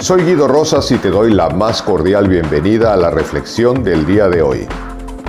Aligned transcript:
Soy 0.00 0.22
Guido 0.22 0.46
Rosas 0.46 0.92
y 0.92 0.98
te 0.98 1.10
doy 1.10 1.34
la 1.34 1.50
más 1.50 1.82
cordial 1.82 2.28
bienvenida 2.28 2.94
a 2.94 2.96
la 2.96 3.10
reflexión 3.10 3.82
del 3.82 4.06
día 4.06 4.28
de 4.28 4.42
hoy. 4.42 4.68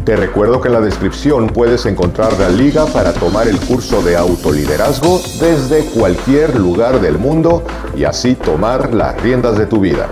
Te 0.06 0.16
recuerdo 0.16 0.62
que 0.62 0.68
en 0.68 0.76
la 0.76 0.80
descripción 0.80 1.48
puedes 1.48 1.88
encontrar 1.88 2.40
la 2.40 2.50
liga 2.50 2.86
para 2.86 3.12
tomar 3.12 3.48
el 3.48 3.60
curso 3.60 4.04
de 4.04 4.16
autoliderazgo 4.16 5.20
desde 5.40 5.86
cualquier 5.86 6.56
lugar 6.60 7.02
del 7.02 7.18
mundo 7.18 7.64
y 7.98 8.04
así 8.04 8.36
tomar 8.36 8.94
las 8.94 9.20
riendas 9.24 9.58
de 9.58 9.66
tu 9.66 9.80
vida. 9.80 10.08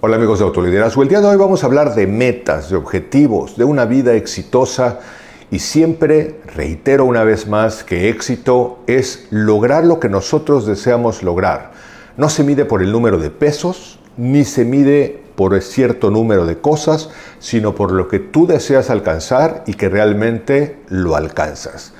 Hola 0.00 0.16
amigos 0.16 0.40
de 0.40 0.44
Autoliderazgo, 0.44 1.02
el 1.02 1.08
día 1.08 1.22
de 1.22 1.28
hoy 1.28 1.36
vamos 1.36 1.62
a 1.62 1.66
hablar 1.66 1.94
de 1.94 2.06
metas, 2.06 2.68
de 2.68 2.76
objetivos, 2.76 3.56
de 3.56 3.64
una 3.64 3.86
vida 3.86 4.12
exitosa 4.12 5.00
y 5.50 5.60
siempre 5.60 6.40
reitero 6.54 7.06
una 7.06 7.24
vez 7.24 7.48
más 7.48 7.84
que 7.84 8.10
éxito 8.10 8.80
es 8.86 9.28
lograr 9.30 9.84
lo 9.84 9.98
que 9.98 10.10
nosotros 10.10 10.66
deseamos 10.66 11.22
lograr 11.22 11.75
no 12.16 12.28
se 12.28 12.44
mide 12.44 12.64
por 12.64 12.82
el 12.82 12.92
número 12.92 13.18
de 13.18 13.30
pesos, 13.30 13.98
ni 14.16 14.44
se 14.44 14.64
mide 14.64 15.22
por 15.34 15.60
cierto 15.60 16.10
número 16.10 16.46
de 16.46 16.58
cosas, 16.58 17.10
sino 17.38 17.74
por 17.74 17.92
lo 17.92 18.08
que 18.08 18.18
tú 18.18 18.46
deseas 18.46 18.90
alcanzar 18.90 19.62
y 19.66 19.74
que 19.74 19.88
realmente 19.88 20.78
lo 20.88 21.14
alcanzas. 21.14 21.92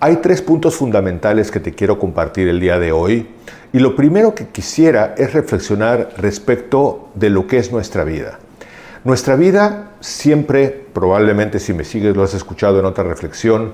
Hay 0.00 0.16
tres 0.16 0.42
puntos 0.42 0.76
fundamentales 0.76 1.50
que 1.50 1.60
te 1.60 1.72
quiero 1.74 1.98
compartir 1.98 2.48
el 2.48 2.58
día 2.58 2.78
de 2.78 2.90
hoy 2.90 3.28
y 3.72 3.78
lo 3.78 3.94
primero 3.94 4.34
que 4.34 4.48
quisiera 4.48 5.14
es 5.16 5.32
reflexionar 5.32 6.10
respecto 6.16 7.10
de 7.14 7.30
lo 7.30 7.46
que 7.46 7.58
es 7.58 7.70
nuestra 7.70 8.02
vida. 8.04 8.38
Nuestra 9.04 9.36
vida 9.36 9.92
siempre, 10.00 10.86
probablemente 10.92 11.60
si 11.60 11.72
me 11.72 11.84
sigues 11.84 12.16
lo 12.16 12.22
has 12.22 12.34
escuchado 12.34 12.80
en 12.80 12.86
otra 12.86 13.04
reflexión, 13.04 13.72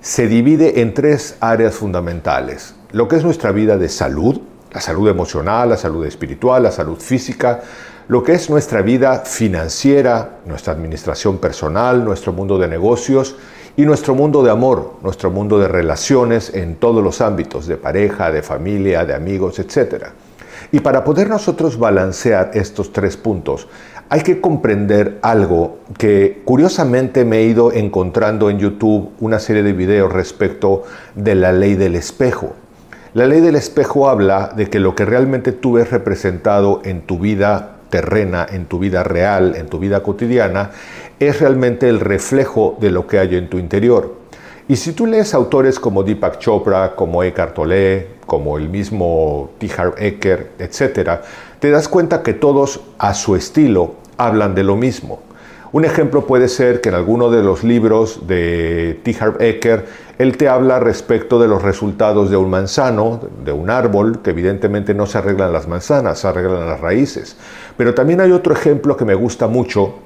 se 0.00 0.26
divide 0.26 0.80
en 0.80 0.92
tres 0.94 1.36
áreas 1.40 1.74
fundamentales. 1.74 2.74
Lo 2.92 3.06
que 3.06 3.16
es 3.16 3.24
nuestra 3.24 3.52
vida 3.52 3.78
de 3.78 3.88
salud, 3.88 4.40
la 4.76 4.82
salud 4.82 5.08
emocional, 5.08 5.70
la 5.70 5.78
salud 5.78 6.04
espiritual, 6.04 6.64
la 6.64 6.70
salud 6.70 6.98
física, 6.98 7.62
lo 8.08 8.22
que 8.22 8.34
es 8.34 8.50
nuestra 8.50 8.82
vida 8.82 9.20
financiera, 9.20 10.40
nuestra 10.44 10.74
administración 10.74 11.38
personal, 11.38 12.04
nuestro 12.04 12.34
mundo 12.34 12.58
de 12.58 12.68
negocios 12.68 13.36
y 13.74 13.86
nuestro 13.86 14.14
mundo 14.14 14.42
de 14.42 14.50
amor, 14.50 14.96
nuestro 15.02 15.30
mundo 15.30 15.58
de 15.58 15.66
relaciones 15.66 16.52
en 16.52 16.76
todos 16.76 17.02
los 17.02 17.22
ámbitos, 17.22 17.66
de 17.66 17.78
pareja, 17.78 18.30
de 18.30 18.42
familia, 18.42 19.06
de 19.06 19.14
amigos, 19.14 19.58
etc. 19.58 20.08
Y 20.72 20.80
para 20.80 21.04
poder 21.04 21.30
nosotros 21.30 21.78
balancear 21.78 22.50
estos 22.52 22.92
tres 22.92 23.16
puntos, 23.16 23.68
hay 24.10 24.20
que 24.20 24.42
comprender 24.42 25.20
algo 25.22 25.78
que 25.96 26.42
curiosamente 26.44 27.24
me 27.24 27.38
he 27.38 27.44
ido 27.44 27.72
encontrando 27.72 28.50
en 28.50 28.58
YouTube 28.58 29.12
una 29.20 29.38
serie 29.38 29.62
de 29.62 29.72
videos 29.72 30.12
respecto 30.12 30.82
de 31.14 31.34
la 31.34 31.52
ley 31.52 31.76
del 31.76 31.94
espejo. 31.94 32.54
La 33.16 33.26
ley 33.26 33.40
del 33.40 33.56
espejo 33.56 34.10
habla 34.10 34.52
de 34.54 34.68
que 34.68 34.78
lo 34.78 34.94
que 34.94 35.06
realmente 35.06 35.52
tú 35.52 35.72
ves 35.72 35.90
representado 35.90 36.82
en 36.84 37.00
tu 37.00 37.18
vida 37.18 37.76
terrena, 37.88 38.46
en 38.46 38.66
tu 38.66 38.78
vida 38.78 39.04
real, 39.04 39.56
en 39.56 39.68
tu 39.68 39.78
vida 39.78 40.02
cotidiana, 40.02 40.72
es 41.18 41.40
realmente 41.40 41.88
el 41.88 42.00
reflejo 42.00 42.76
de 42.78 42.90
lo 42.90 43.06
que 43.06 43.18
hay 43.18 43.36
en 43.36 43.48
tu 43.48 43.56
interior. 43.56 44.16
Y 44.68 44.76
si 44.76 44.92
tú 44.92 45.06
lees 45.06 45.32
autores 45.32 45.80
como 45.80 46.02
Deepak 46.02 46.40
Chopra, 46.40 46.94
como 46.94 47.22
Eckhart 47.22 47.54
Tolle, 47.54 48.06
como 48.26 48.58
el 48.58 48.68
mismo 48.68 49.48
T. 49.60 49.70
Harv 49.74 49.94
Eker, 49.96 50.50
etc., 50.58 51.22
te 51.58 51.70
das 51.70 51.88
cuenta 51.88 52.22
que 52.22 52.34
todos 52.34 52.82
a 52.98 53.14
su 53.14 53.34
estilo 53.34 53.94
hablan 54.18 54.54
de 54.54 54.62
lo 54.62 54.76
mismo. 54.76 55.25
Un 55.76 55.84
ejemplo 55.84 56.26
puede 56.26 56.48
ser 56.48 56.80
que 56.80 56.88
en 56.88 56.94
alguno 56.94 57.30
de 57.30 57.42
los 57.42 57.62
libros 57.62 58.26
de 58.26 58.98
T. 59.02 59.14
Harv 59.20 59.42
Eker, 59.42 59.84
él 60.16 60.38
te 60.38 60.48
habla 60.48 60.80
respecto 60.80 61.38
de 61.38 61.48
los 61.48 61.60
resultados 61.60 62.30
de 62.30 62.38
un 62.38 62.48
manzano, 62.48 63.20
de 63.44 63.52
un 63.52 63.68
árbol, 63.68 64.22
que 64.22 64.30
evidentemente 64.30 64.94
no 64.94 65.04
se 65.04 65.18
arreglan 65.18 65.52
las 65.52 65.68
manzanas, 65.68 66.20
se 66.20 66.28
arreglan 66.28 66.66
las 66.66 66.80
raíces. 66.80 67.36
Pero 67.76 67.92
también 67.92 68.22
hay 68.22 68.32
otro 68.32 68.54
ejemplo 68.54 68.96
que 68.96 69.04
me 69.04 69.14
gusta 69.14 69.48
mucho, 69.48 69.96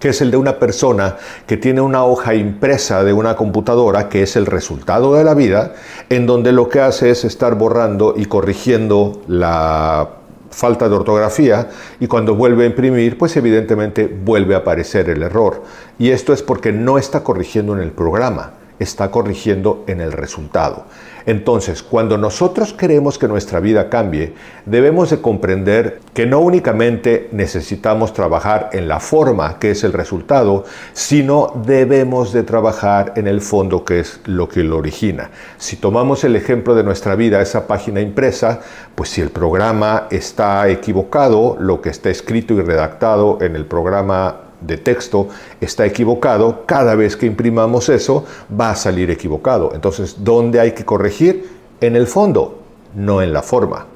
que 0.00 0.08
es 0.08 0.20
el 0.20 0.32
de 0.32 0.36
una 0.36 0.58
persona 0.58 1.16
que 1.46 1.56
tiene 1.56 1.80
una 1.80 2.04
hoja 2.04 2.34
impresa 2.34 3.04
de 3.04 3.12
una 3.12 3.36
computadora, 3.36 4.08
que 4.08 4.24
es 4.24 4.34
el 4.34 4.46
resultado 4.46 5.14
de 5.14 5.22
la 5.22 5.34
vida, 5.34 5.74
en 6.08 6.26
donde 6.26 6.50
lo 6.50 6.68
que 6.68 6.80
hace 6.80 7.10
es 7.10 7.24
estar 7.24 7.54
borrando 7.54 8.14
y 8.16 8.24
corrigiendo 8.24 9.22
la 9.28 10.17
falta 10.50 10.88
de 10.88 10.94
ortografía 10.94 11.68
y 12.00 12.06
cuando 12.06 12.34
vuelve 12.34 12.64
a 12.64 12.66
imprimir, 12.66 13.18
pues 13.18 13.36
evidentemente 13.36 14.06
vuelve 14.06 14.54
a 14.54 14.58
aparecer 14.58 15.08
el 15.10 15.22
error. 15.22 15.62
Y 15.98 16.10
esto 16.10 16.32
es 16.32 16.42
porque 16.42 16.72
no 16.72 16.98
está 16.98 17.22
corrigiendo 17.22 17.74
en 17.74 17.80
el 17.80 17.92
programa, 17.92 18.52
está 18.78 19.10
corrigiendo 19.10 19.84
en 19.86 20.00
el 20.00 20.12
resultado. 20.12 20.84
Entonces, 21.26 21.82
cuando 21.82 22.16
nosotros 22.16 22.72
queremos 22.72 23.18
que 23.18 23.28
nuestra 23.28 23.60
vida 23.60 23.90
cambie, 23.90 24.32
debemos 24.64 25.10
de 25.10 25.20
comprender 25.20 26.00
que 26.14 26.24
no 26.24 26.40
únicamente 26.40 27.28
necesitamos 27.32 28.14
trabajar 28.14 28.70
en 28.72 28.88
la 28.88 28.98
forma, 28.98 29.58
que 29.58 29.72
es 29.72 29.84
el 29.84 29.92
resultado, 29.92 30.64
sino 30.94 31.52
debemos 31.66 32.32
de 32.32 32.44
trabajar 32.44 33.12
en 33.16 33.26
el 33.26 33.42
fondo, 33.42 33.84
que 33.84 34.00
es 34.00 34.20
lo 34.24 34.48
que 34.48 34.64
lo 34.64 34.78
origina. 34.78 35.30
Si 35.58 35.76
tomamos 35.76 36.24
el 36.24 36.34
ejemplo 36.34 36.74
de 36.74 36.84
nuestra 36.84 37.14
vida, 37.14 37.42
esa 37.42 37.66
página 37.66 38.00
impresa, 38.00 38.60
pues 38.94 39.10
si 39.10 39.20
el 39.20 39.28
programa 39.28 40.06
está 40.10 40.66
equivocado, 40.70 41.58
lo 41.60 41.82
que 41.82 41.90
está 41.90 42.08
escrito 42.08 42.54
y 42.54 42.62
redactado 42.62 43.38
en 43.42 43.54
el 43.54 43.66
programa 43.66 44.47
de 44.60 44.76
texto 44.76 45.28
está 45.60 45.86
equivocado, 45.86 46.64
cada 46.66 46.94
vez 46.94 47.16
que 47.16 47.26
imprimamos 47.26 47.88
eso 47.88 48.24
va 48.58 48.70
a 48.70 48.76
salir 48.76 49.10
equivocado. 49.10 49.72
Entonces, 49.74 50.16
¿dónde 50.18 50.60
hay 50.60 50.72
que 50.72 50.84
corregir? 50.84 51.48
En 51.80 51.96
el 51.96 52.06
fondo, 52.06 52.58
no 52.94 53.22
en 53.22 53.32
la 53.32 53.42
forma. 53.42 53.86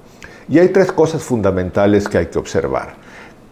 Y 0.48 0.58
hay 0.58 0.68
tres 0.68 0.92
cosas 0.92 1.22
fundamentales 1.22 2.08
que 2.08 2.18
hay 2.18 2.26
que 2.26 2.38
observar. 2.38 2.94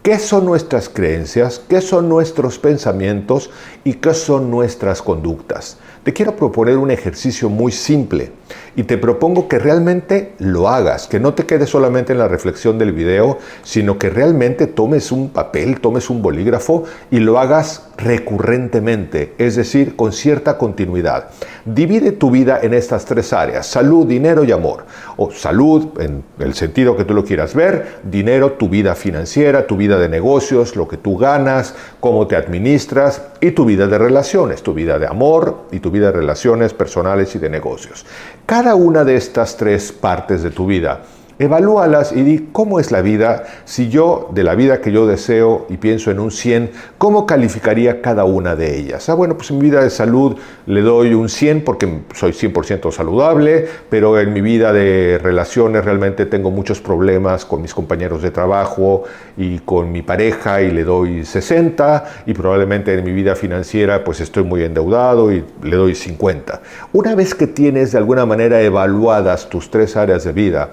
¿Qué 0.02 0.18
son 0.18 0.46
nuestras 0.46 0.88
creencias? 0.88 1.60
¿Qué 1.68 1.80
son 1.80 2.08
nuestros 2.08 2.58
pensamientos? 2.58 3.50
¿Y 3.84 3.94
qué 3.94 4.14
son 4.14 4.50
nuestras 4.50 5.02
conductas? 5.02 5.76
Te 6.02 6.12
quiero 6.12 6.34
proponer 6.34 6.78
un 6.78 6.90
ejercicio 6.90 7.50
muy 7.50 7.70
simple 7.70 8.32
y 8.76 8.84
te 8.84 8.98
propongo 8.98 9.48
que 9.48 9.58
realmente 9.58 10.32
lo 10.38 10.68
hagas, 10.68 11.06
que 11.06 11.20
no 11.20 11.34
te 11.34 11.46
quedes 11.46 11.70
solamente 11.70 12.12
en 12.12 12.18
la 12.18 12.28
reflexión 12.28 12.78
del 12.78 12.92
video, 12.92 13.38
sino 13.62 13.98
que 13.98 14.10
realmente 14.10 14.66
tomes 14.66 15.12
un 15.12 15.30
papel, 15.30 15.80
tomes 15.80 16.10
un 16.10 16.22
bolígrafo 16.22 16.84
y 17.10 17.20
lo 17.20 17.38
hagas 17.38 17.88
recurrentemente, 17.96 19.34
es 19.38 19.56
decir, 19.56 19.96
con 19.96 20.12
cierta 20.12 20.56
continuidad. 20.56 21.28
Divide 21.64 22.12
tu 22.12 22.30
vida 22.30 22.60
en 22.62 22.74
estas 22.74 23.04
tres 23.04 23.32
áreas, 23.32 23.66
salud, 23.66 24.06
dinero 24.06 24.44
y 24.44 24.52
amor. 24.52 24.84
O 25.16 25.30
salud, 25.30 26.00
en 26.00 26.24
el 26.38 26.54
sentido 26.54 26.96
que 26.96 27.04
tú 27.04 27.12
lo 27.12 27.24
quieras 27.24 27.54
ver, 27.54 28.00
dinero, 28.02 28.52
tu 28.52 28.68
vida 28.68 28.94
financiera, 28.94 29.66
tu 29.66 29.76
vida 29.76 29.98
de 29.98 30.08
negocios, 30.08 30.76
lo 30.76 30.88
que 30.88 30.96
tú 30.96 31.18
ganas, 31.18 31.74
cómo 32.00 32.26
te 32.26 32.36
administras 32.36 33.22
y 33.40 33.50
tu 33.50 33.64
vida 33.64 33.86
de 33.86 33.98
relaciones, 33.98 34.62
tu 34.62 34.72
vida 34.72 34.98
de 34.98 35.06
amor 35.06 35.64
y 35.70 35.80
tu 35.80 35.90
vida 35.90 36.06
de 36.06 36.12
relaciones 36.12 36.72
personales 36.72 37.34
y 37.34 37.38
de 37.38 37.50
negocios. 37.50 38.06
Cada 38.46 38.74
una 38.74 39.04
de 39.04 39.16
estas 39.16 39.56
tres 39.56 39.92
partes 39.92 40.42
de 40.42 40.50
tu 40.50 40.66
vida 40.66 41.02
Evalúalas 41.40 42.12
y 42.12 42.20
di 42.22 42.50
cómo 42.52 42.80
es 42.80 42.90
la 42.90 43.00
vida, 43.00 43.44
si 43.64 43.88
yo, 43.88 44.28
de 44.30 44.44
la 44.44 44.54
vida 44.54 44.82
que 44.82 44.92
yo 44.92 45.06
deseo 45.06 45.64
y 45.70 45.78
pienso 45.78 46.10
en 46.10 46.20
un 46.20 46.30
100, 46.30 46.70
¿cómo 46.98 47.24
calificaría 47.24 48.02
cada 48.02 48.24
una 48.24 48.56
de 48.56 48.76
ellas? 48.76 49.08
Ah, 49.08 49.14
bueno, 49.14 49.38
pues 49.38 49.50
en 49.50 49.56
mi 49.56 49.70
vida 49.70 49.82
de 49.82 49.88
salud 49.88 50.36
le 50.66 50.82
doy 50.82 51.14
un 51.14 51.30
100 51.30 51.64
porque 51.64 52.00
soy 52.14 52.32
100% 52.32 52.92
saludable, 52.92 53.66
pero 53.88 54.20
en 54.20 54.34
mi 54.34 54.42
vida 54.42 54.74
de 54.74 55.18
relaciones 55.22 55.82
realmente 55.82 56.26
tengo 56.26 56.50
muchos 56.50 56.82
problemas 56.82 57.46
con 57.46 57.62
mis 57.62 57.72
compañeros 57.72 58.20
de 58.20 58.30
trabajo 58.30 59.04
y 59.38 59.60
con 59.60 59.90
mi 59.90 60.02
pareja 60.02 60.60
y 60.60 60.70
le 60.70 60.84
doy 60.84 61.24
60 61.24 62.24
y 62.26 62.34
probablemente 62.34 62.92
en 62.92 63.02
mi 63.02 63.12
vida 63.12 63.34
financiera 63.34 64.04
pues 64.04 64.20
estoy 64.20 64.44
muy 64.44 64.62
endeudado 64.62 65.32
y 65.32 65.42
le 65.62 65.76
doy 65.76 65.94
50. 65.94 66.60
Una 66.92 67.14
vez 67.14 67.34
que 67.34 67.46
tienes 67.46 67.92
de 67.92 67.96
alguna 67.96 68.26
manera 68.26 68.60
evaluadas 68.60 69.48
tus 69.48 69.70
tres 69.70 69.96
áreas 69.96 70.24
de 70.24 70.32
vida, 70.32 70.68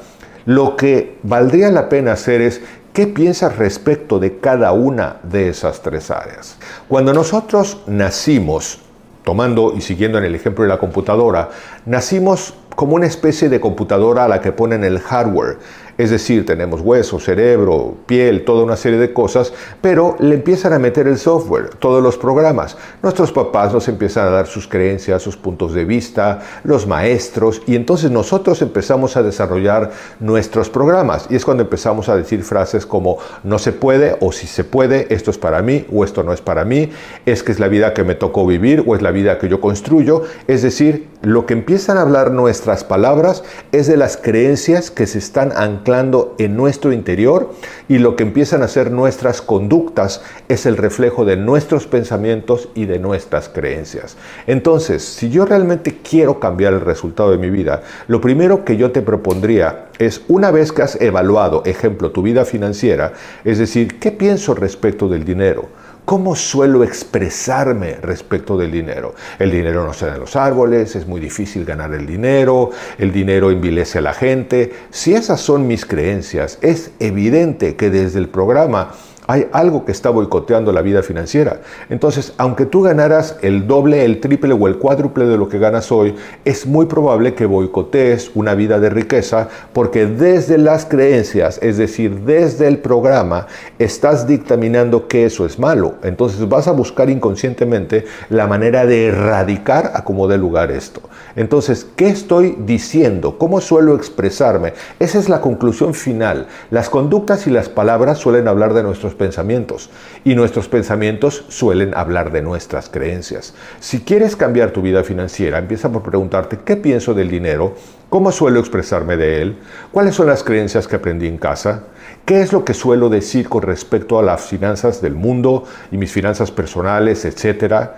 lo 0.47 0.75
que 0.75 1.19
valdría 1.21 1.69
la 1.69 1.89
pena 1.89 2.13
hacer 2.13 2.42
es 2.42 2.62
¿Qué 2.98 3.06
piensas 3.06 3.57
respecto 3.57 4.18
de 4.18 4.39
cada 4.39 4.71
una 4.71 5.18
de 5.21 5.50
esas 5.50 5.83
tres 5.83 6.10
áreas? 6.10 6.57
Cuando 6.88 7.13
nosotros 7.13 7.83
nacimos, 7.86 8.80
tomando 9.24 9.75
y 9.77 9.81
siguiendo 9.81 10.18
en 10.18 10.24
el 10.24 10.33
ejemplo 10.33 10.63
de 10.63 10.69
la 10.69 10.80
computadora, 10.80 11.50
nacimos 11.86 12.56
como 12.75 12.95
una 12.95 13.06
especie 13.06 13.50
de 13.50 13.60
computadora 13.60 14.24
a 14.24 14.27
la 14.27 14.42
que 14.42 14.51
ponen 14.51 14.83
el 14.83 14.98
hardware. 15.00 15.60
Es 15.97 16.11
decir, 16.11 16.45
tenemos 16.45 16.81
hueso, 16.81 17.19
cerebro, 17.19 17.95
piel, 18.05 18.45
toda 18.45 18.63
una 18.63 18.75
serie 18.75 18.99
de 18.99 19.13
cosas, 19.13 19.51
pero 19.81 20.15
le 20.19 20.35
empiezan 20.35 20.73
a 20.73 20.79
meter 20.79 21.07
el 21.07 21.17
software, 21.17 21.69
todos 21.69 22.03
los 22.03 22.17
programas. 22.17 22.77
Nuestros 23.01 23.31
papás 23.31 23.73
nos 23.73 23.88
empiezan 23.88 24.27
a 24.27 24.29
dar 24.29 24.45
sus 24.45 24.67
creencias, 24.67 25.23
sus 25.23 25.38
puntos 25.38 25.73
de 25.73 25.85
vista, 25.85 26.41
los 26.63 26.85
maestros, 26.85 27.63
y 27.65 27.75
entonces 27.75 28.11
nosotros 28.11 28.61
empezamos 28.61 29.17
a 29.17 29.23
desarrollar 29.23 29.91
nuestros 30.19 30.69
programas. 30.69 31.25
Y 31.31 31.35
es 31.35 31.45
cuando 31.45 31.63
empezamos 31.63 32.09
a 32.09 32.15
decir 32.15 32.44
frases 32.44 32.85
como 32.85 33.17
no 33.44 33.57
se 33.57 33.71
puede 33.71 34.17
o 34.19 34.31
si 34.31 34.45
se 34.45 34.63
puede, 34.63 35.11
esto 35.13 35.31
es 35.31 35.39
para 35.39 35.63
mí 35.63 35.88
o 35.91 36.03
esto 36.03 36.21
no 36.21 36.31
es 36.31 36.41
para 36.41 36.63
mí, 36.63 36.91
es 37.25 37.41
que 37.41 37.51
es 37.51 37.59
la 37.59 37.69
vida 37.69 37.95
que 37.95 38.03
me 38.03 38.13
tocó 38.13 38.45
vivir 38.45 38.83
o 38.85 38.95
es 38.95 39.01
la 39.01 39.09
vida 39.09 39.39
que 39.39 39.49
yo 39.49 39.59
construyo. 39.59 40.21
Es 40.45 40.61
decir, 40.61 41.07
lo 41.23 41.47
que 41.47 41.53
empiezan 41.53 41.97
a 41.97 42.01
hablar 42.01 42.29
nuestras 42.29 42.83
palabras 42.83 43.44
es 43.71 43.88
de 43.88 43.97
las 43.97 44.15
creencias 44.15 44.91
que 44.91 45.07
se 45.07 45.17
están 45.17 45.51
anclando 45.55 45.87
en 45.88 46.57
nuestro 46.57 46.92
interior 46.92 47.54
y 47.88 48.00
lo 48.00 48.18
que 48.18 48.24
empiezan 48.24 48.62
a 48.62 48.68
ser 48.68 48.92
nuestras 48.92 49.42
conductas 49.42 50.22
es 50.50 50.66
el 50.66 50.75
reflejo 50.75 51.24
de 51.24 51.38
nuestros 51.38 51.88
pensamientos 51.88 52.68
y 52.75 52.86
de 52.86 53.00
nuestras 53.00 53.48
creencias. 53.48 54.18
Entonces, 54.48 55.04
si 55.04 55.30
yo 55.30 55.45
realmente 55.45 56.00
quiero 56.04 56.42
cambiar 56.42 56.74
el 56.74 56.81
resultado 56.81 57.31
de 57.31 57.38
mi 57.38 57.50
vida, 57.50 57.84
lo 58.07 58.19
primero 58.19 58.66
que 58.66 58.75
yo 58.75 58.92
te 58.92 59.01
propondría 59.01 59.86
es 59.98 60.22
una 60.28 60.51
vez 60.51 60.74
que 60.74 60.81
has 60.81 61.00
evaluado, 61.00 61.63
ejemplo, 61.66 62.12
tu 62.12 62.22
vida 62.22 62.44
financiera, 62.44 63.13
es 63.45 63.57
decir, 63.57 63.98
¿qué 63.98 64.12
pienso 64.12 64.56
respecto 64.56 65.07
del 65.07 65.24
dinero? 65.24 65.69
¿Cómo 66.07 66.38
suelo 66.38 66.86
expresarme 66.86 67.95
respecto 67.95 68.57
del 68.57 68.71
dinero? 68.71 69.13
El 69.39 69.51
dinero 69.51 69.86
no 69.86 69.92
se 69.92 70.06
da 70.06 70.13
en 70.13 70.21
los 70.21 70.38
árboles, 70.38 70.95
es 70.95 71.06
muy 71.06 71.19
difícil 71.19 71.65
ganar 71.65 71.94
el 71.94 72.07
dinero, 72.07 72.69
el 72.98 73.12
dinero 73.12 73.51
envilece 73.51 73.98
a 73.98 74.01
la 74.01 74.13
gente. 74.13 74.71
Si 74.89 75.13
esas 75.13 75.42
son 75.42 75.68
mis 75.68 75.86
creencias, 75.86 76.59
es 76.62 76.92
evidente 77.00 77.75
que 77.75 77.89
desde 77.89 78.19
el 78.19 78.30
programa 78.30 78.94
hay 79.27 79.47
algo 79.51 79.85
que 79.85 79.91
está 79.91 80.09
boicoteando 80.09 80.71
la 80.71 80.81
vida 80.81 81.03
financiera. 81.03 81.59
Entonces, 81.89 82.33
aunque 82.38 82.65
tú 82.65 82.81
ganaras 82.81 83.38
el 83.41 83.68
doble, 83.68 84.06
el 84.06 84.21
triple 84.21 84.53
o 84.53 84.68
el 84.68 84.77
cuádruple 84.77 85.25
de 85.25 85.38
lo 85.38 85.50
que 85.50 85.59
ganas 85.59 85.91
hoy, 85.91 86.15
es 86.45 86.65
muy 86.65 86.85
probable 86.85 87.35
que 87.35 87.45
boicotees 87.45 88.31
una 88.35 88.56
vida 88.56 88.79
de 88.79 88.89
riqueza 88.89 89.50
porque 89.74 90.06
desde 90.06 90.57
las 90.57 90.85
creencias, 90.85 91.59
es 91.62 91.77
decir, 91.77 92.21
desde 92.21 92.68
el 92.68 92.79
programa, 92.79 93.47
estás 93.79 94.27
dictaminando 94.27 95.07
que 95.07 95.25
eso 95.25 95.45
es 95.45 95.59
malo. 95.59 95.95
Entonces 96.03 96.47
vas 96.47 96.68
a 96.68 96.71
buscar 96.71 97.09
inconscientemente 97.09 98.06
la 98.30 98.47
manera 98.47 98.85
de 98.85 99.07
erradicar 99.07 99.91
a 99.94 100.03
como 100.03 100.27
dé 100.27 100.38
lugar 100.38 100.71
esto. 100.71 101.01
Entonces, 101.35 101.85
¿qué 101.95 102.07
estoy 102.07 102.57
diciendo? 102.59 103.38
¿Cómo 103.38 103.59
suelo 103.62 103.95
expresarme? 103.95 104.73
Esa 105.00 105.19
es 105.19 105.27
la 105.27 105.41
conclusión 105.41 105.94
final. 105.94 106.47
Las 106.71 106.89
conductas 106.89 107.45
y 107.45 107.51
las 107.51 107.69
palabras 107.69 108.18
suelen 108.18 108.47
hablar 108.47 108.73
de 108.73 108.83
nuestros 108.83 109.13
pensamientos. 109.18 109.90
Y 110.24 110.36
nuestros 110.36 110.69
pensamientos 110.69 111.44
suelen 111.50 111.94
hablar 111.94 112.31
de 112.31 112.42
nuestras 112.42 112.90
creencias. 112.90 113.54
Si 113.80 114.00
quieres 114.00 114.36
cambiar 114.36 114.72
tu 114.72 114.81
vida 114.81 115.04
financiera, 115.04 115.58
empieza 115.58 115.92
por 115.92 116.04
preguntarte 116.04 116.60
qué 116.64 116.78
pienso 116.78 117.14
del 117.14 117.30
dinero, 117.30 117.75
cómo 118.10 118.31
suelo 118.31 118.60
expresarme 118.60 119.18
de 119.18 119.42
él, 119.42 119.58
cuáles 119.92 120.16
son 120.16 120.28
las 120.28 120.44
creencias 120.44 120.88
que 120.88 120.96
aprendí 120.96 121.28
en 121.28 121.38
casa, 121.38 121.84
qué 122.25 122.42
es 122.42 122.54
lo 122.54 122.64
que 122.64 122.74
suelo 122.74 123.10
decir 123.10 123.50
con 123.50 123.64
respecto 123.64 124.18
a 124.18 124.24
las 124.24 124.46
finanzas 124.46 125.02
del 125.02 125.16
mundo 125.16 125.66
y 125.92 125.98
mis 125.98 126.12
finanzas 126.12 126.52
personales, 126.52 127.25
etcétera 127.25 127.98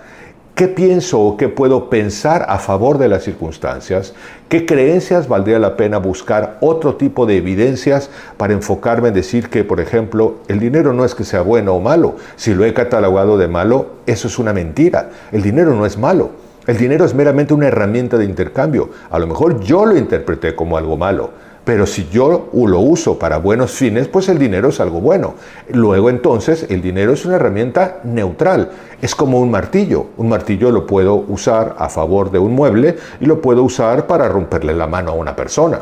¿Qué 0.60 0.68
pienso 0.68 1.18
o 1.18 1.38
qué 1.38 1.48
puedo 1.48 1.88
pensar 1.88 2.44
a 2.46 2.58
favor 2.58 2.98
de 2.98 3.08
las 3.08 3.24
circunstancias? 3.24 4.12
¿Qué 4.50 4.66
creencias 4.66 5.26
valdría 5.26 5.58
la 5.58 5.74
pena 5.74 5.96
buscar 5.96 6.58
otro 6.60 6.96
tipo 6.96 7.24
de 7.24 7.38
evidencias 7.38 8.10
para 8.36 8.52
enfocarme 8.52 9.08
en 9.08 9.14
decir 9.14 9.48
que, 9.48 9.64
por 9.64 9.80
ejemplo, 9.80 10.34
el 10.48 10.60
dinero 10.60 10.92
no 10.92 11.06
es 11.06 11.14
que 11.14 11.24
sea 11.24 11.40
bueno 11.40 11.72
o 11.72 11.80
malo? 11.80 12.16
Si 12.36 12.52
lo 12.52 12.66
he 12.66 12.74
catalogado 12.74 13.38
de 13.38 13.48
malo, 13.48 13.86
eso 14.04 14.28
es 14.28 14.38
una 14.38 14.52
mentira. 14.52 15.08
El 15.32 15.40
dinero 15.40 15.74
no 15.74 15.86
es 15.86 15.96
malo. 15.96 16.32
El 16.66 16.76
dinero 16.76 17.06
es 17.06 17.14
meramente 17.14 17.54
una 17.54 17.68
herramienta 17.68 18.18
de 18.18 18.26
intercambio. 18.26 18.90
A 19.08 19.18
lo 19.18 19.26
mejor 19.26 19.60
yo 19.60 19.86
lo 19.86 19.96
interpreté 19.96 20.54
como 20.54 20.76
algo 20.76 20.98
malo 20.98 21.30
pero 21.70 21.86
si 21.86 22.08
yo 22.08 22.48
lo 22.52 22.80
uso 22.80 23.16
para 23.16 23.36
buenos 23.36 23.70
fines, 23.70 24.08
pues 24.08 24.28
el 24.28 24.40
dinero 24.40 24.70
es 24.70 24.80
algo 24.80 25.00
bueno. 25.00 25.34
Luego 25.68 26.10
entonces 26.10 26.66
el 26.68 26.82
dinero 26.82 27.12
es 27.12 27.24
una 27.24 27.36
herramienta 27.36 28.00
neutral. 28.02 28.72
Es 29.00 29.14
como 29.14 29.38
un 29.38 29.52
martillo. 29.52 30.06
Un 30.16 30.30
martillo 30.30 30.72
lo 30.72 30.84
puedo 30.84 31.14
usar 31.14 31.76
a 31.78 31.88
favor 31.88 32.32
de 32.32 32.40
un 32.40 32.56
mueble 32.56 32.96
y 33.20 33.26
lo 33.26 33.40
puedo 33.40 33.62
usar 33.62 34.08
para 34.08 34.28
romperle 34.28 34.74
la 34.74 34.88
mano 34.88 35.12
a 35.12 35.14
una 35.14 35.36
persona. 35.36 35.78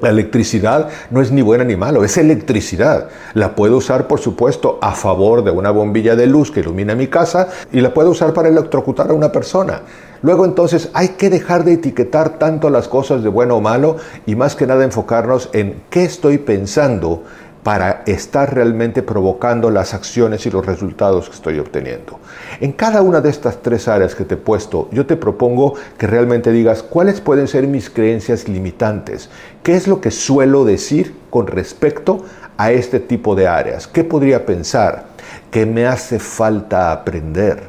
La 0.00 0.10
electricidad 0.10 0.90
no 1.10 1.22
es 1.22 1.32
ni 1.32 1.40
buena 1.40 1.64
ni 1.64 1.74
malo, 1.74 2.04
es 2.04 2.18
electricidad. 2.18 3.08
La 3.32 3.54
puedo 3.54 3.78
usar, 3.78 4.06
por 4.06 4.20
supuesto, 4.20 4.78
a 4.82 4.92
favor 4.92 5.42
de 5.42 5.50
una 5.50 5.70
bombilla 5.70 6.14
de 6.14 6.26
luz 6.26 6.50
que 6.50 6.60
ilumina 6.60 6.94
mi 6.94 7.06
casa 7.06 7.48
y 7.72 7.80
la 7.80 7.94
puedo 7.94 8.10
usar 8.10 8.34
para 8.34 8.50
electrocutar 8.50 9.10
a 9.10 9.14
una 9.14 9.32
persona. 9.32 9.80
Luego 10.20 10.44
entonces 10.44 10.90
hay 10.92 11.10
que 11.10 11.30
dejar 11.30 11.64
de 11.64 11.74
etiquetar 11.74 12.38
tanto 12.38 12.68
las 12.68 12.88
cosas 12.88 13.22
de 13.22 13.30
bueno 13.30 13.56
o 13.56 13.60
malo 13.62 13.96
y 14.26 14.34
más 14.34 14.54
que 14.54 14.66
nada 14.66 14.84
enfocarnos 14.84 15.48
en 15.54 15.82
qué 15.88 16.04
estoy 16.04 16.38
pensando 16.38 17.22
para 17.66 18.04
estar 18.06 18.54
realmente 18.54 19.02
provocando 19.02 19.72
las 19.72 19.92
acciones 19.92 20.46
y 20.46 20.52
los 20.52 20.64
resultados 20.64 21.28
que 21.28 21.34
estoy 21.34 21.58
obteniendo. 21.58 22.20
En 22.60 22.70
cada 22.70 23.02
una 23.02 23.20
de 23.20 23.28
estas 23.28 23.60
tres 23.60 23.88
áreas 23.88 24.14
que 24.14 24.24
te 24.24 24.34
he 24.34 24.36
puesto, 24.36 24.88
yo 24.92 25.04
te 25.04 25.16
propongo 25.16 25.74
que 25.98 26.06
realmente 26.06 26.52
digas 26.52 26.84
cuáles 26.84 27.20
pueden 27.20 27.48
ser 27.48 27.66
mis 27.66 27.90
creencias 27.90 28.46
limitantes, 28.46 29.30
qué 29.64 29.74
es 29.74 29.88
lo 29.88 30.00
que 30.00 30.12
suelo 30.12 30.64
decir 30.64 31.16
con 31.28 31.48
respecto 31.48 32.24
a 32.56 32.70
este 32.70 33.00
tipo 33.00 33.34
de 33.34 33.48
áreas, 33.48 33.88
qué 33.88 34.04
podría 34.04 34.46
pensar, 34.46 35.06
qué 35.50 35.66
me 35.66 35.86
hace 35.86 36.20
falta 36.20 36.92
aprender 36.92 37.64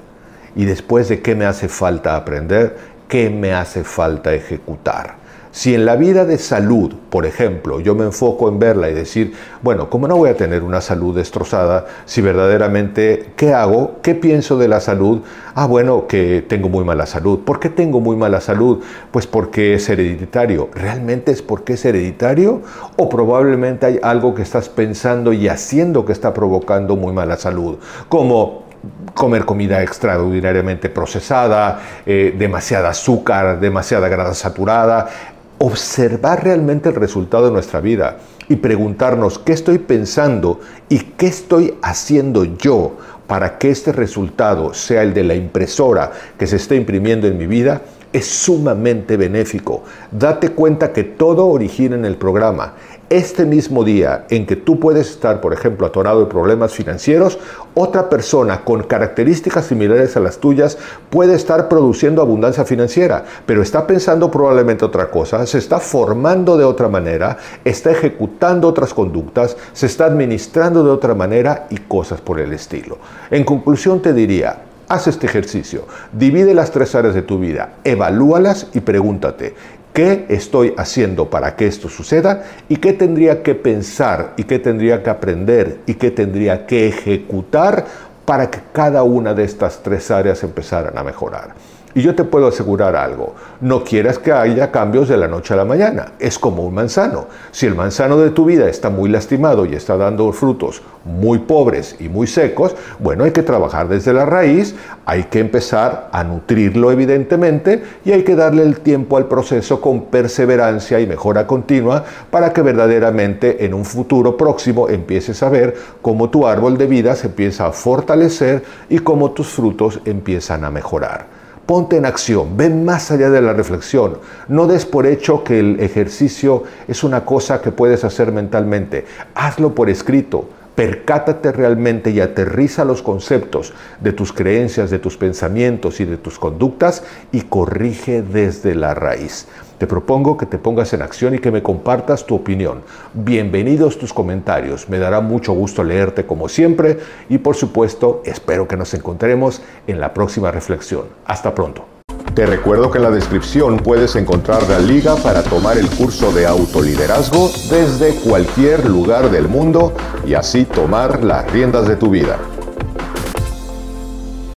y 0.56 0.66
después 0.66 1.10
de 1.10 1.24
qué 1.24 1.34
me 1.34 1.48
hace 1.48 1.70
falta 1.70 2.16
aprender, 2.16 2.78
qué 3.08 3.32
me 3.32 3.52
hace 3.52 3.84
falta 3.84 4.32
ejecutar. 4.32 5.27
Si 5.58 5.74
en 5.74 5.86
la 5.86 5.96
vida 5.96 6.24
de 6.24 6.38
salud, 6.38 6.94
por 7.10 7.26
ejemplo, 7.26 7.80
yo 7.80 7.96
me 7.96 8.04
enfoco 8.04 8.48
en 8.48 8.60
verla 8.60 8.92
y 8.92 8.94
decir, 8.94 9.34
bueno, 9.64 9.90
¿cómo 9.90 10.08
no 10.08 10.16
voy 10.16 10.30
a 10.30 10.38
tener 10.38 10.62
una 10.62 10.82
salud 10.82 11.16
destrozada 11.16 11.88
si 12.06 12.22
verdaderamente, 12.22 13.32
¿qué 13.36 13.56
hago? 13.56 13.96
¿Qué 14.04 14.14
pienso 14.14 14.60
de 14.60 14.68
la 14.68 14.80
salud? 14.80 15.22
Ah, 15.56 15.66
bueno, 15.66 16.06
que 16.06 16.46
tengo 16.48 16.70
muy 16.70 16.86
mala 16.86 17.08
salud. 17.08 17.40
¿Por 17.40 17.60
qué 17.60 17.70
tengo 17.70 18.00
muy 18.00 18.16
mala 18.16 18.40
salud? 18.40 18.84
Pues 19.10 19.26
porque 19.26 19.74
es 19.74 19.90
hereditario. 19.90 20.70
¿Realmente 20.76 21.32
es 21.32 21.42
porque 21.42 21.74
es 21.74 21.84
hereditario? 21.86 22.62
¿O 22.96 23.10
probablemente 23.10 23.88
hay 23.88 24.00
algo 24.04 24.36
que 24.36 24.44
estás 24.44 24.70
pensando 24.70 25.34
y 25.34 25.48
haciendo 25.48 26.06
que 26.06 26.12
está 26.12 26.36
provocando 26.36 26.96
muy 26.96 27.14
mala 27.14 27.36
salud? 27.36 27.80
Como 28.10 28.68
comer 29.16 29.46
comida 29.46 29.82
extraordinariamente 29.82 30.90
procesada, 30.90 31.80
eh, 32.06 32.36
demasiada 32.38 32.90
azúcar, 32.90 33.60
demasiada 33.60 34.08
grasa 34.08 34.36
saturada, 34.36 35.10
observar 35.60 36.44
realmente 36.44 36.90
el 36.90 36.96
resultado 36.96 37.46
de 37.46 37.52
nuestra 37.52 37.80
vida 37.80 38.18
y 38.50 38.58
preguntarnos 38.58 39.40
qué 39.40 39.54
estoy 39.54 39.80
pensando 39.80 40.60
y 40.90 41.00
qué 41.00 41.28
estoy 41.28 41.76
haciendo 41.82 42.46
yo 42.46 42.98
para 43.28 43.58
que 43.58 43.70
este 43.70 43.92
resultado 43.92 44.74
sea 44.74 45.04
el 45.04 45.14
de 45.14 45.24
la 45.24 45.36
impresora 45.36 46.12
que 46.38 46.48
se 46.48 46.56
está 46.56 46.76
imprimiendo 46.76 47.28
en 47.28 47.38
mi 47.38 47.46
vida, 47.46 47.82
es 48.18 48.28
sumamente 48.28 49.18
benéfico. 49.18 49.84
Date 50.12 50.50
cuenta 50.50 50.92
que 50.92 51.04
todo 51.04 51.48
origina 51.48 51.96
en 51.96 52.06
el 52.06 52.16
programa 52.16 52.74
este 53.10 53.46
mismo 53.46 53.86
día 53.86 54.26
en 54.30 54.46
que 54.46 54.58
tú 54.58 54.80
puedes 54.80 55.10
estar, 55.10 55.40
por 55.40 55.54
ejemplo, 55.54 55.88
atorado 55.88 56.20
de 56.20 56.26
problemas 56.26 56.74
financieros, 56.74 57.40
otra 57.74 58.10
persona 58.10 58.66
con 58.66 58.84
características 58.84 59.68
similares 59.68 60.18
a 60.18 60.20
las 60.20 60.40
tuyas 60.40 60.78
puede 61.10 61.36
estar 61.36 61.70
produciendo 61.70 62.22
abundancia 62.22 62.66
financiera, 62.66 63.24
pero 63.46 63.62
está 63.62 63.88
pensando 63.88 64.30
probablemente 64.30 64.84
otra 64.84 65.10
cosa, 65.10 65.46
se 65.46 65.58
está 65.58 65.80
formando 65.80 66.58
de 66.58 66.66
otra 66.66 66.90
manera, 66.90 67.38
está 67.64 67.92
ejecutando 67.92 68.68
otras 68.68 68.94
conductas, 68.94 69.56
se 69.72 69.86
está 69.86 70.06
administrando 70.06 70.84
de 70.84 70.92
otra 70.92 71.16
manera 71.16 71.68
y 71.70 71.78
cosas 71.78 72.20
por 72.20 72.40
el 72.40 72.52
estilo. 72.52 72.98
En 73.32 73.46
conclusión 73.46 74.02
te 74.02 74.14
diría, 74.14 74.67
haz 74.88 75.08
este 75.08 75.28
ejercicio, 75.28 75.86
divide 76.12 76.54
las 76.54 76.72
tres 76.72 76.96
áreas 76.96 77.14
de 77.16 77.22
tu 77.22 77.40
vida, 77.40 77.74
evalúalas 77.84 78.68
y 78.74 78.82
pregúntate, 78.82 79.56
¿Qué 79.98 80.28
estoy 80.30 80.76
haciendo 80.78 81.28
para 81.32 81.56
que 81.56 81.66
esto 81.66 81.90
suceda? 81.90 82.44
¿Y 82.70 82.76
qué 82.76 82.94
tendría 82.94 83.42
que 83.42 83.56
pensar? 83.56 84.34
¿Y 84.38 84.44
qué 84.44 84.60
tendría 84.60 85.02
que 85.02 85.10
aprender? 85.10 85.80
¿Y 85.88 85.96
qué 85.96 86.12
tendría 86.12 86.68
que 86.68 86.88
ejecutar 86.88 87.84
para 88.24 88.52
que 88.52 88.60
cada 88.74 89.02
una 89.02 89.34
de 89.34 89.44
estas 89.44 89.82
tres 89.82 90.12
áreas 90.12 90.44
empezaran 90.44 90.96
a 91.00 91.04
mejorar? 91.04 91.56
Y 91.98 92.02
yo 92.04 92.14
te 92.14 92.26
puedo 92.26 92.46
asegurar 92.46 92.96
algo, 92.96 93.34
no 93.60 93.84
quieras 93.84 94.20
que 94.20 94.32
haya 94.32 94.70
cambios 94.70 95.10
de 95.10 95.18
la 95.18 95.28
noche 95.28 95.56
a 95.56 95.58
la 95.58 95.66
mañana, 95.66 96.12
es 96.20 96.38
como 96.38 96.64
un 96.64 96.76
manzano. 96.76 97.26
Si 97.50 97.66
el 97.66 97.74
manzano 97.74 98.20
de 98.20 98.30
tu 98.30 98.46
vida 98.46 98.70
está 98.70 98.92
muy 98.92 99.10
lastimado 99.10 99.66
y 99.66 99.74
está 99.74 99.98
dando 99.98 100.32
frutos 100.32 100.84
muy 101.06 101.40
pobres 101.40 101.96
y 102.00 102.08
muy 102.08 102.28
secos, 102.28 102.76
bueno, 103.00 103.24
hay 103.24 103.32
que 103.32 103.42
trabajar 103.42 103.88
desde 103.88 104.14
la 104.14 104.28
raíz, 104.28 104.76
hay 105.08 105.24
que 105.24 105.40
empezar 105.40 106.10
a 106.12 106.24
nutrirlo 106.24 106.92
evidentemente 106.92 107.82
y 108.06 108.12
hay 108.12 108.24
que 108.24 108.36
darle 108.36 108.62
el 108.62 108.82
tiempo 108.82 109.18
al 109.18 109.26
proceso 109.26 109.82
con 109.82 110.06
perseverancia 110.06 111.00
y 111.00 111.08
mejora 111.08 111.48
continua 111.48 112.06
para 112.30 112.54
que 112.54 112.62
verdaderamente 112.62 113.66
en 113.66 113.74
un 113.74 113.86
futuro 113.86 114.38
próximo 114.38 114.88
empieces 114.88 115.42
a 115.42 115.50
ver 115.50 115.76
cómo 116.04 116.30
tu 116.30 116.46
árbol 116.46 116.78
de 116.78 116.86
vida 116.86 117.16
se 117.16 117.26
empieza 117.26 117.66
a 117.66 117.72
fortalecer 117.72 118.62
y 118.88 119.00
cómo 119.00 119.32
tus 119.32 119.48
frutos 119.48 120.00
empiezan 120.06 120.64
a 120.64 120.70
mejorar. 120.70 121.37
Ponte 121.68 121.98
en 121.98 122.06
acción, 122.06 122.56
ven 122.56 122.86
más 122.86 123.12
allá 123.12 123.30
de 123.30 123.42
la 123.42 123.52
reflexión. 123.52 124.20
No 124.48 124.68
des 124.68 124.86
por 124.86 125.06
hecho 125.06 125.44
que 125.44 125.60
el 125.60 125.82
ejercicio 125.82 126.64
es 126.88 127.04
una 127.04 127.26
cosa 127.26 127.62
que 127.62 127.74
puedes 127.74 128.06
hacer 128.06 128.32
mentalmente. 128.32 129.06
Hazlo 129.36 129.76
por 129.76 129.90
escrito. 129.90 130.48
Percátate 130.76 131.52
realmente 131.52 132.12
y 132.12 132.22
aterriza 132.22 132.86
los 132.86 133.02
conceptos 133.02 133.74
de 134.00 134.14
tus 134.14 134.32
creencias, 134.32 134.90
de 134.90 135.00
tus 135.00 135.18
pensamientos 135.18 136.00
y 136.00 136.06
de 136.06 136.16
tus 136.16 136.40
conductas 136.40 137.04
y 137.34 137.42
corrige 137.42 138.22
desde 138.22 138.74
la 138.74 138.94
raíz. 138.94 139.48
Te 139.78 139.86
propongo 139.86 140.38
que 140.38 140.48
te 140.48 140.58
pongas 140.58 140.92
en 140.94 141.04
acción 141.04 141.36
y 141.36 141.40
que 141.40 141.52
me 141.52 141.62
compartas 141.62 142.26
tu 142.26 142.34
opinión. 142.34 142.82
Bienvenidos 143.14 144.00
tus 144.00 144.12
comentarios. 144.12 144.90
Me 144.90 144.98
dará 144.98 145.22
mucho 145.22 145.54
gusto 145.54 145.84
leerte 145.84 146.26
como 146.26 146.50
siempre 146.50 146.98
y 147.30 147.38
por 147.38 147.56
supuesto 147.56 148.24
espero 148.26 148.68
que 148.68 148.76
nos 148.76 148.96
encontremos 148.96 149.62
en 149.86 150.00
la 150.00 150.16
próxima 150.16 150.50
reflexión. 150.50 151.04
Hasta 151.26 151.54
pronto. 151.54 151.86
Te 152.34 152.48
recuerdo 152.48 152.90
que 152.90 152.98
en 152.98 153.04
la 153.04 153.12
descripción 153.12 153.78
puedes 153.78 154.16
encontrar 154.16 154.68
la 154.68 154.80
liga 154.80 155.16
para 155.16 155.44
tomar 155.44 155.78
el 155.78 155.90
curso 155.92 156.32
de 156.32 156.48
autoliderazgo 156.48 157.52
desde 157.70 158.16
cualquier 158.16 158.90
lugar 158.90 159.30
del 159.30 159.48
mundo 159.48 159.94
y 160.26 160.34
así 160.34 160.66
tomar 160.66 161.24
las 161.24 161.52
riendas 161.52 161.88
de 161.88 161.96
tu 161.96 162.10
vida. 162.10 162.40